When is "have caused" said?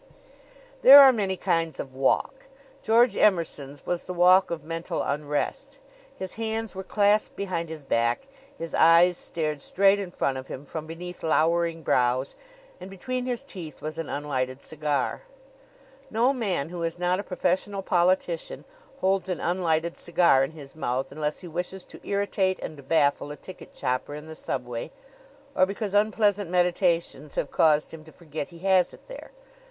27.35-27.91